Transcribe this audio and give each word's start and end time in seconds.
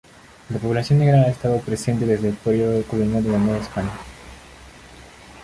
La 0.49 0.57
población 0.57 0.97
negra 0.97 1.19
ha 1.19 1.27
estado 1.29 1.59
presente 1.59 2.07
desde 2.07 2.29
el 2.29 2.33
periodo 2.33 2.81
colonial 2.87 3.23
de 3.23 3.29
la 3.33 3.37
Nueva 3.37 3.59
España. 3.59 3.91